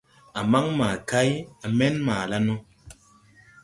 A 0.39 0.41
man 0.51 0.65
maa 0.79 0.97
kay, 1.09 1.29
a 1.65 1.67
men 1.77 1.95
maa 2.07 2.23
la 2.31 2.37
no. 2.47 2.55